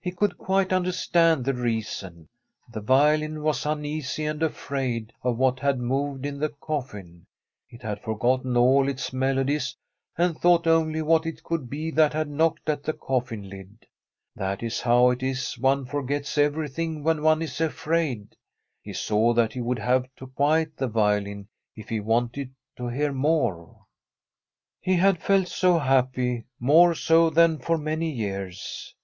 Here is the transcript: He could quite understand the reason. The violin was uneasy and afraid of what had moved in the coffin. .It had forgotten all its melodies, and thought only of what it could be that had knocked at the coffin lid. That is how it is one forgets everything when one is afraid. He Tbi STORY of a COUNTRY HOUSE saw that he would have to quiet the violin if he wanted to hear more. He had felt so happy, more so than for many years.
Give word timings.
He 0.00 0.12
could 0.12 0.38
quite 0.38 0.72
understand 0.72 1.44
the 1.44 1.52
reason. 1.52 2.28
The 2.72 2.80
violin 2.80 3.42
was 3.42 3.66
uneasy 3.66 4.24
and 4.24 4.40
afraid 4.40 5.12
of 5.24 5.36
what 5.36 5.58
had 5.58 5.80
moved 5.80 6.24
in 6.24 6.38
the 6.38 6.50
coffin. 6.50 7.26
.It 7.68 7.82
had 7.82 8.00
forgotten 8.00 8.56
all 8.56 8.88
its 8.88 9.12
melodies, 9.12 9.76
and 10.16 10.38
thought 10.38 10.68
only 10.68 11.00
of 11.00 11.08
what 11.08 11.26
it 11.26 11.42
could 11.42 11.68
be 11.68 11.90
that 11.90 12.12
had 12.12 12.28
knocked 12.28 12.68
at 12.70 12.84
the 12.84 12.92
coffin 12.92 13.50
lid. 13.50 13.84
That 14.36 14.62
is 14.62 14.80
how 14.82 15.10
it 15.10 15.24
is 15.24 15.54
one 15.58 15.86
forgets 15.86 16.38
everything 16.38 17.02
when 17.02 17.20
one 17.20 17.42
is 17.42 17.60
afraid. 17.60 18.36
He 18.80 18.92
Tbi 18.92 18.94
STORY 18.94 18.94
of 18.94 18.94
a 18.94 18.94
COUNTRY 18.94 18.94
HOUSE 18.94 19.00
saw 19.00 19.42
that 19.42 19.52
he 19.54 19.60
would 19.60 19.78
have 19.80 20.06
to 20.18 20.26
quiet 20.28 20.76
the 20.76 20.86
violin 20.86 21.48
if 21.74 21.88
he 21.88 21.98
wanted 21.98 22.54
to 22.76 22.86
hear 22.86 23.10
more. 23.12 23.86
He 24.80 24.94
had 24.94 25.20
felt 25.20 25.48
so 25.48 25.80
happy, 25.80 26.44
more 26.60 26.94
so 26.94 27.28
than 27.28 27.58
for 27.58 27.76
many 27.76 28.08
years. 28.12 28.94